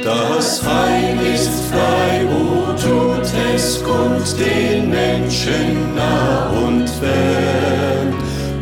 [0.00, 8.14] Das Heil ist frei, o tut es kund den Menschen nah und fern.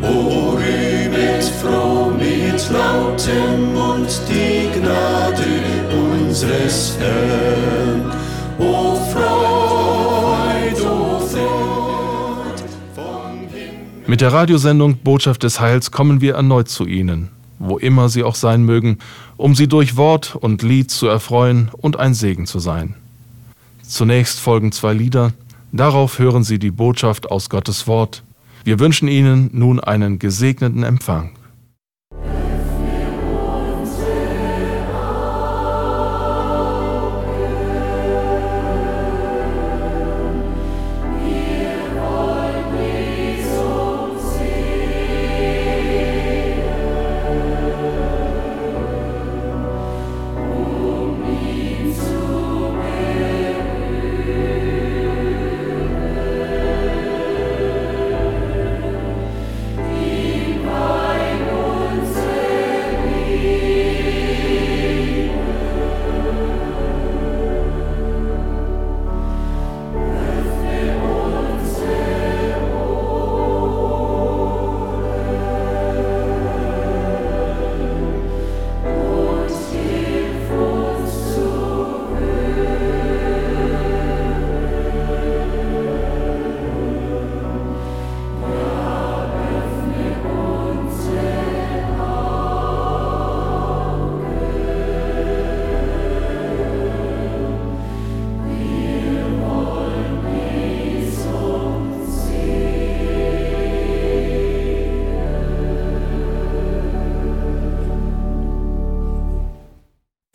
[0.03, 5.47] O rühmet froh mit lautem Mund die Gnade
[5.93, 8.11] unseres Herrn.
[8.59, 14.09] O Freud, o Freud vom Himmel.
[14.09, 18.35] Mit der Radiosendung Botschaft des Heils kommen wir erneut zu Ihnen, wo immer Sie auch
[18.35, 18.99] sein mögen,
[19.37, 22.95] um Sie durch Wort und Lied zu erfreuen und ein Segen zu sein.
[23.83, 25.33] Zunächst folgen zwei Lieder,
[25.71, 28.23] darauf hören Sie die Botschaft aus Gottes Wort.
[28.65, 31.31] Wir wünschen Ihnen nun einen gesegneten Empfang.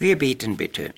[0.05, 0.93] Wir beten bitte.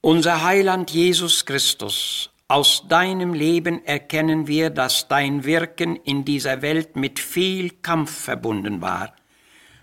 [0.00, 6.96] Unser Heiland Jesus Christus, aus deinem Leben erkennen wir, dass dein Wirken in dieser Welt
[6.96, 9.14] mit viel Kampf verbunden war.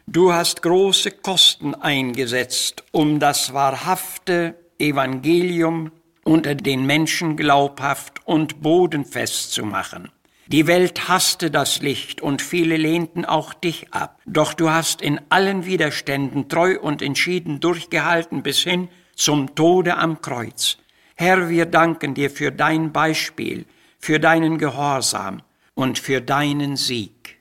[0.08, 5.92] Du hast große Kosten eingesetzt, um das wahrhafte Evangelium
[6.24, 10.10] unter den Menschen glaubhaft und bodenfest zu machen.
[10.48, 14.20] Die Welt hasste das Licht und viele lehnten auch dich ab.
[14.26, 20.22] Doch du hast in allen Widerständen treu und entschieden durchgehalten bis hin zum Tode am
[20.22, 20.78] Kreuz.
[21.16, 23.66] Herr, wir danken dir für dein Beispiel,
[24.00, 25.42] für deinen Gehorsam
[25.76, 27.38] und für deinen Sieg.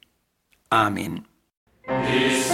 [0.70, 1.26] Amen.
[1.86, 2.51] Bis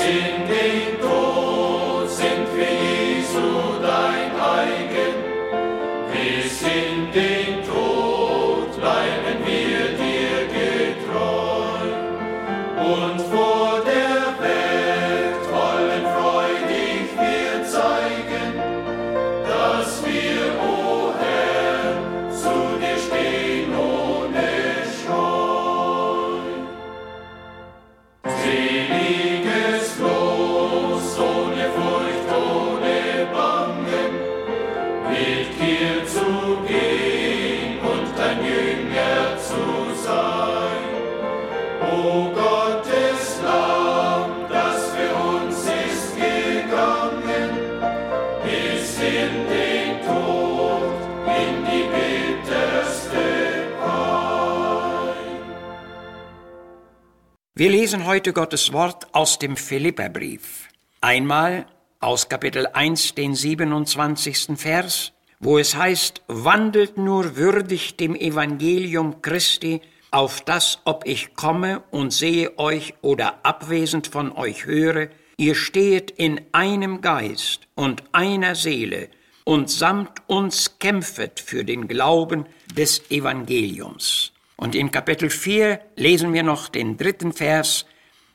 [57.59, 60.69] Wir lesen heute Gottes Wort aus dem Philipperbrief.
[61.01, 61.67] Einmal
[61.99, 64.51] aus Kapitel 1, den 27.
[64.55, 69.81] Vers, wo es heißt, wandelt nur würdig dem Evangelium Christi,
[70.13, 76.13] auf das, ob ich komme und sehe euch oder abwesend von euch höre, ihr stehet
[76.13, 79.09] in einem Geist und einer Seele
[79.43, 82.47] und samt uns kämpfet für den Glauben
[82.77, 84.31] des Evangeliums.
[84.61, 87.87] Und in Kapitel 4 lesen wir noch den dritten Vers.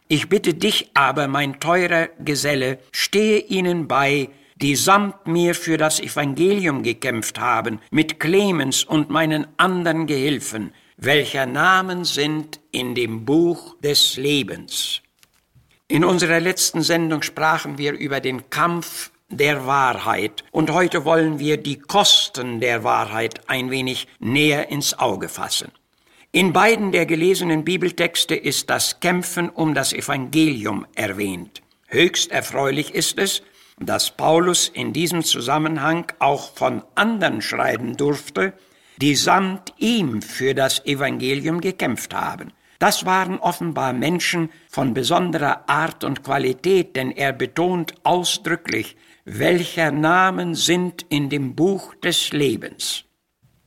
[0.08, 6.00] Ich bitte dich aber, mein teurer Geselle, stehe ihnen bei, die samt mir für das
[6.00, 13.76] Evangelium gekämpft haben, mit Clemens und meinen anderen Gehilfen, welcher Namen sind in dem Buch
[13.82, 15.02] des Lebens.
[15.90, 21.58] In unserer letzten Sendung sprachen wir über den Kampf der Wahrheit und heute wollen wir
[21.58, 25.72] die Kosten der Wahrheit ein wenig näher ins Auge fassen.
[26.36, 31.62] In beiden der gelesenen Bibeltexte ist das Kämpfen um das Evangelium erwähnt.
[31.86, 33.44] Höchst erfreulich ist es,
[33.80, 38.54] dass Paulus in diesem Zusammenhang auch von anderen schreiben durfte,
[38.98, 42.52] die samt ihm für das Evangelium gekämpft haben.
[42.80, 50.56] Das waren offenbar Menschen von besonderer Art und Qualität, denn er betont ausdrücklich, welcher Namen
[50.56, 53.06] sind in dem Buch des Lebens.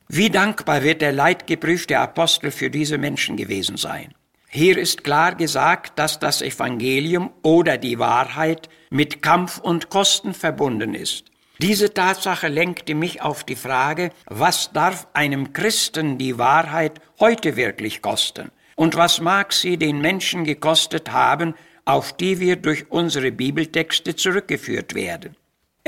[0.08, 4.14] Wie dankbar wird der leidgeprüfte Apostel für diese Menschen gewesen sein.
[4.49, 10.94] Hier ist klar gesagt, dass das Evangelium oder die Wahrheit mit Kampf und Kosten verbunden
[10.94, 11.25] ist.
[11.58, 18.00] Diese Tatsache lenkte mich auf die Frage, was darf einem Christen die Wahrheit heute wirklich
[18.00, 18.52] kosten?
[18.76, 21.55] Und was mag sie den Menschen gekostet haben,
[21.85, 25.35] auf die wir durch unsere Bibeltexte zurückgeführt werden?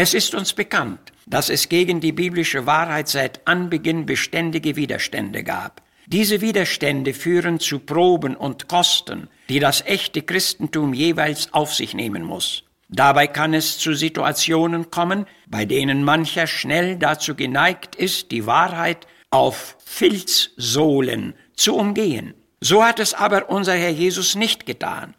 [0.00, 5.82] Es ist uns bekannt, dass es gegen die biblische Wahrheit seit Anbeginn beständige Widerstände gab.
[6.06, 12.22] Diese Widerstände führen zu Proben und Kosten, die das echte Christentum jeweils auf sich nehmen
[12.22, 12.62] muss.
[12.88, 19.08] Dabei kann es zu Situationen kommen, bei denen mancher schnell dazu geneigt ist, die Wahrheit
[19.30, 22.34] auf Filzsohlen zu umgehen.
[22.60, 25.16] So hat es aber unser Herr Jesus nicht getan.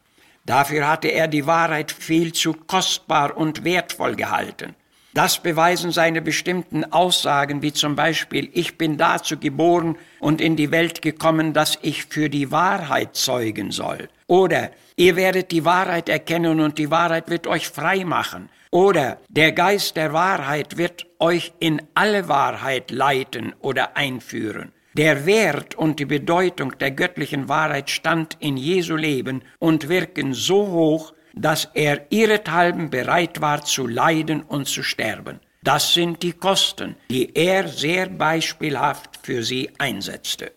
[0.49, 4.73] Dafür hatte er die Wahrheit viel zu kostbar und wertvoll gehalten.
[5.13, 10.71] Das beweisen seine bestimmten Aussagen, wie zum Beispiel, ich bin dazu geboren und in die
[10.71, 14.09] Welt gekommen, dass ich für die Wahrheit zeugen soll.
[14.25, 18.49] Oder ihr werdet die Wahrheit erkennen und die Wahrheit wird euch frei machen.
[18.71, 24.71] Oder der Geist der Wahrheit wird euch in alle Wahrheit leiten oder einführen.
[24.93, 30.67] Der Wert und die Bedeutung der göttlichen Wahrheit stand in Jesu Leben und Wirken so
[30.67, 35.39] hoch, dass er ihrethalben bereit war zu leiden und zu sterben.
[35.61, 40.53] Das sind die Kosten, die er sehr beispielhaft für sie einsetzte.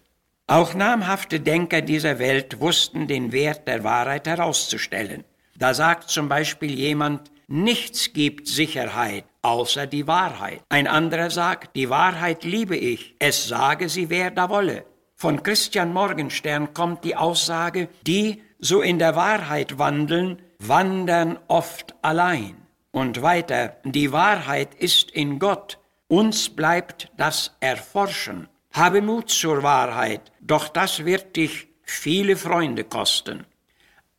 [0.46, 5.25] Auch namhafte Denker dieser Welt wussten den Wert der Wahrheit herauszustellen.
[5.58, 10.62] Da sagt zum Beispiel jemand, nichts gibt Sicherheit außer die Wahrheit.
[10.69, 14.87] Ein anderer sagt, die Wahrheit liebe ich, es sage sie, wer da wolle.
[15.14, 22.56] Von Christian Morgenstern kommt die Aussage, die so in der Wahrheit wandeln, wandern oft allein.
[22.93, 25.78] Und weiter, die Wahrheit ist in Gott,
[26.08, 28.48] uns bleibt das Erforschen.
[28.72, 33.44] Habe Mut zur Wahrheit, doch das wird dich viele Freunde kosten.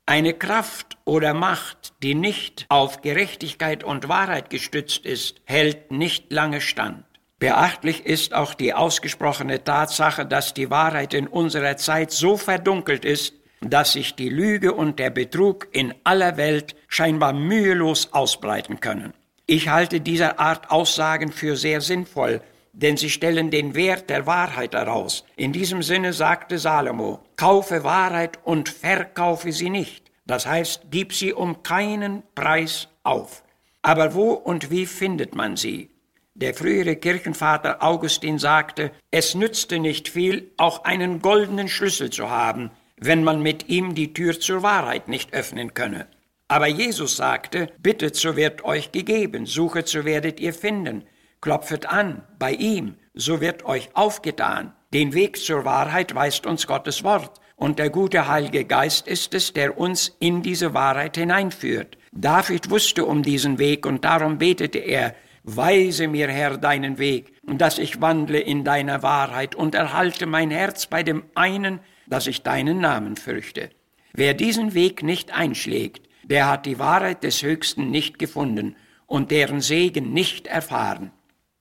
[0.05, 6.59] Eine Kraft oder Macht, die nicht auf Gerechtigkeit und Wahrheit gestützt ist, hält nicht lange
[6.59, 7.05] stand.
[7.39, 13.35] Beachtlich ist auch die ausgesprochene Tatsache, dass die Wahrheit in unserer Zeit so verdunkelt ist,
[13.61, 19.13] dass sich die Lüge und der Betrug in aller Welt scheinbar mühelos ausbreiten können.
[19.45, 22.41] Ich halte dieser Art Aussagen für sehr sinnvoll,
[22.73, 25.23] denn sie stellen den Wert der Wahrheit heraus.
[25.35, 30.11] In diesem Sinne sagte Salomo, kaufe Wahrheit und verkaufe sie nicht.
[30.25, 33.43] Das heißt, gib sie um keinen Preis auf.
[33.81, 35.91] Aber wo und wie findet man sie?
[36.35, 42.71] Der frühere Kirchenvater Augustin sagte, es nützte nicht viel, auch einen goldenen Schlüssel zu haben,
[42.97, 46.07] wenn man mit ihm die Tür zur Wahrheit nicht öffnen könne.
[46.47, 51.03] Aber Jesus sagte, bittet, so wird euch gegeben, suchet, so werdet ihr finden,
[51.43, 54.71] klopfet an bei ihm, so wird euch aufgetan.
[54.93, 59.51] Den Weg zur Wahrheit weist uns Gottes Wort, und der gute Heilige Geist ist es,
[59.51, 61.97] der uns in diese Wahrheit hineinführt.
[62.13, 67.77] David wusste um diesen Weg, und darum betete er, Weise mir, Herr, deinen Weg, dass
[67.77, 72.79] ich wandle in deiner Wahrheit und erhalte mein Herz bei dem einen, dass ich deinen
[72.79, 73.69] Namen fürchte.
[74.13, 79.59] Wer diesen Weg nicht einschlägt, der hat die Wahrheit des Höchsten nicht gefunden und deren
[79.59, 81.11] Segen nicht erfahren.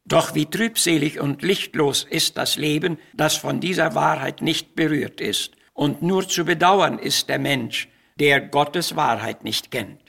[0.05, 5.53] Doch wie trübselig und lichtlos ist das Leben, das von dieser Wahrheit nicht berührt ist.
[5.75, 10.01] Und nur zu bedauern ist der Mensch, der Gottes Wahrheit nicht kennt.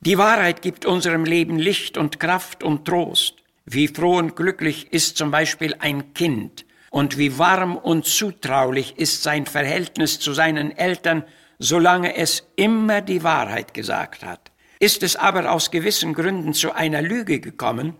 [0.00, 3.34] Die Wahrheit gibt unserem Leben Licht und Kraft und Trost.
[3.64, 9.22] Wie froh und glücklich ist zum Beispiel ein Kind, und wie warm und zutraulich ist
[9.22, 11.24] sein Verhältnis zu seinen Eltern,
[11.58, 14.52] solange es immer die Wahrheit gesagt hat.
[14.78, 17.94] Ist es aber aus gewissen Gründen zu einer Lüge gekommen,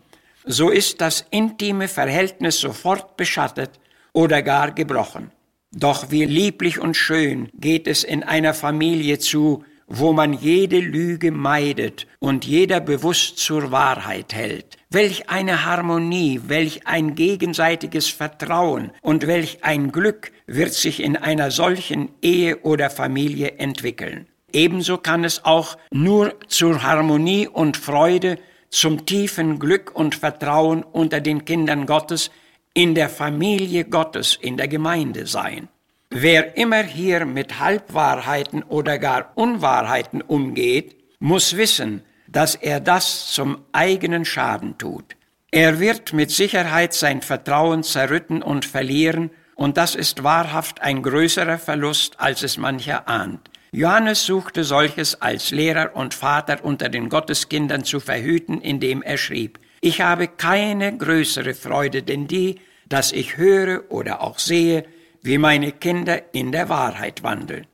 [0.45, 3.71] so ist das intime Verhältnis sofort beschattet
[4.13, 5.31] oder gar gebrochen.
[5.73, 11.33] Doch wie lieblich und schön geht es in einer Familie zu, wo man jede Lüge
[11.33, 14.77] meidet und jeder bewusst zur Wahrheit hält.
[14.91, 21.51] Welch eine Harmonie, welch ein gegenseitiges Vertrauen und welch ein Glück wird sich in einer
[21.51, 24.27] solchen Ehe oder Familie entwickeln.
[24.53, 28.39] Ebenso kann es auch nur zur Harmonie und Freude,
[28.71, 32.31] zum tiefen Glück und Vertrauen unter den Kindern Gottes
[32.75, 35.69] in der Familie Gottes, in der Gemeinde sein.
[36.11, 43.59] Wer immer hier mit Halbwahrheiten oder gar Unwahrheiten umgeht, muss wissen, dass er das zum
[43.73, 45.17] eigenen Schaden tut.
[45.51, 51.59] Er wird mit Sicherheit sein Vertrauen zerrütten und verlieren, und das ist wahrhaft ein größerer
[51.59, 53.51] Verlust, als es mancher ahnt.
[53.71, 59.59] Johannes suchte solches als Lehrer und Vater unter den Gotteskindern zu verhüten, indem er schrieb,
[59.81, 64.85] ich habe keine größere Freude denn die, dass ich höre oder auch sehe,
[65.23, 67.67] wie meine Kinder in der Wahrheit wandeln.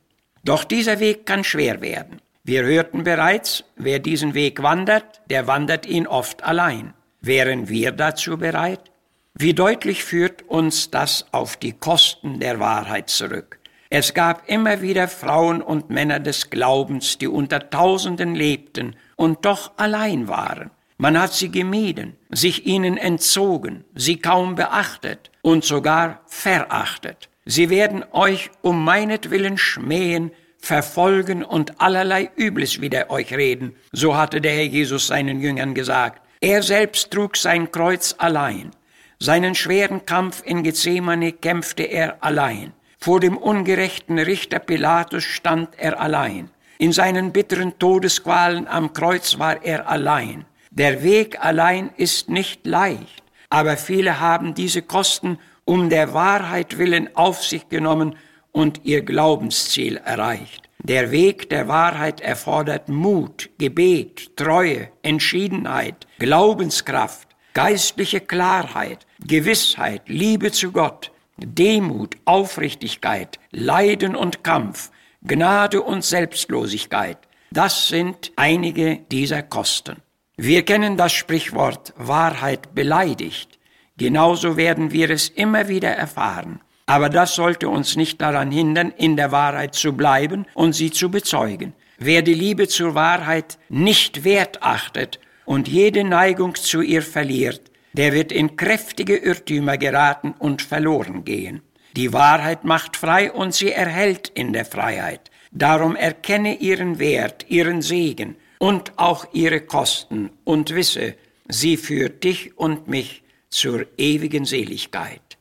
[0.43, 2.21] Doch dieser Weg kann schwer werden.
[2.43, 6.93] Wir hörten bereits, wer diesen Weg wandert, der wandert ihn oft allein.
[7.21, 8.91] Wären wir dazu bereit?
[9.33, 13.59] Wie deutlich führt uns das auf die Kosten der Wahrheit zurück.
[13.89, 19.73] Es gab immer wieder Frauen und Männer des Glaubens, die unter Tausenden lebten und doch
[19.77, 20.71] allein waren.
[20.97, 27.29] Man hat sie gemieden, sich ihnen entzogen, sie kaum beachtet und sogar verachtet.
[27.45, 33.75] Sie werden euch um meinetwillen schmähen, verfolgen und allerlei Übles wider euch reden.
[33.91, 36.21] So hatte der Herr Jesus seinen Jüngern gesagt.
[36.41, 38.71] Er selbst trug sein Kreuz allein.
[39.19, 42.73] Seinen schweren Kampf in Gethsemane kämpfte er allein.
[43.05, 46.49] Vor dem ungerechten Richter Pilatus stand er allein.
[46.79, 50.45] In seinen bitteren Todesqualen am Kreuz war er allein.
[50.71, 53.21] Der Weg allein ist nicht leicht,
[53.51, 58.15] aber viele haben diese Kosten um der Wahrheit willen auf sich genommen
[58.51, 60.67] und ihr Glaubensziel erreicht.
[60.79, 70.71] Der Weg der Wahrheit erfordert Mut, Gebet, Treue, Entschiedenheit, Glaubenskraft, geistliche Klarheit, Gewissheit, Liebe zu
[70.71, 74.91] Gott, Demut, Aufrichtigkeit, Leiden und Kampf,
[75.23, 77.17] Gnade und Selbstlosigkeit.
[77.51, 79.97] Das sind einige dieser Kosten.
[80.37, 83.59] Wir kennen das Sprichwort Wahrheit beleidigt.
[83.97, 86.61] Genauso werden wir es immer wieder erfahren.
[86.85, 91.09] Aber das sollte uns nicht daran hindern, in der Wahrheit zu bleiben und sie zu
[91.09, 91.73] bezeugen.
[91.97, 98.11] Wer die Liebe zur Wahrheit nicht wert achtet und jede Neigung zu ihr verliert, der
[98.13, 101.61] wird in kräftige Irrtümer geraten und verloren gehen.
[101.95, 105.31] Die Wahrheit macht frei und sie erhält in der Freiheit.
[105.51, 111.15] Darum erkenne ihren Wert, ihren Segen und auch ihre Kosten und wisse,
[111.47, 115.37] sie führt dich und mich zur ewigen Seligkeit.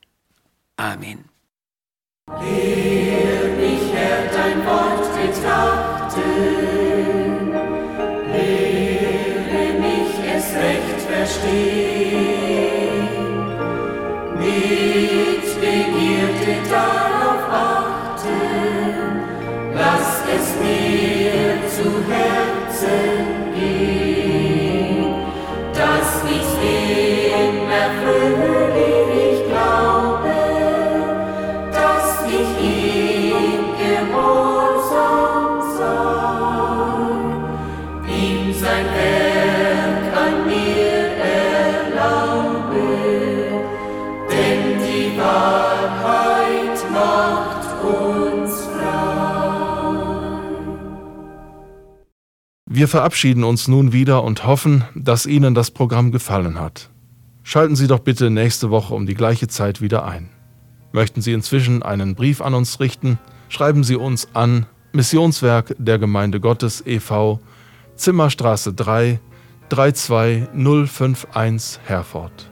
[0.76, 1.24] Amen.
[2.28, 6.22] Lehr mich, Herr, dein Wort betrachten.
[8.32, 12.03] Lehre mich, es recht verstehen.
[14.74, 19.22] Mit Begierde darauf achten.
[19.72, 23.33] Lass es mir zu Herzen
[52.76, 56.90] Wir verabschieden uns nun wieder und hoffen, dass Ihnen das Programm gefallen hat.
[57.44, 60.28] Schalten Sie doch bitte nächste Woche um die gleiche Zeit wieder ein.
[60.90, 66.40] Möchten Sie inzwischen einen Brief an uns richten, schreiben Sie uns an Missionswerk der Gemeinde
[66.40, 67.38] Gottes e.V.
[67.94, 69.20] Zimmerstraße 3
[69.68, 72.50] 32051 Herford.